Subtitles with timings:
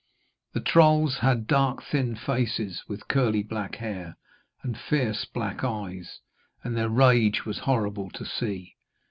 [0.53, 4.17] The trolls had dark thin faces, with curly black hair
[4.63, 6.21] and fierce black eyes,
[6.63, 8.73] and their rage was horrible to see.